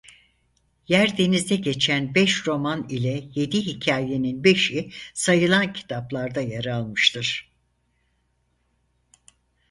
Yerdeniz'de 0.87 1.55
geçen 1.55 2.15
beş 2.15 2.47
roman 2.47 2.89
ile 2.89 3.23
yedi 3.35 3.61
hikâyenin 3.65 4.43
beşi 4.43 4.89
sayılan 5.13 5.73
kitaplarda 5.73 6.41
yer 6.41 6.65
almıştır. 6.65 7.51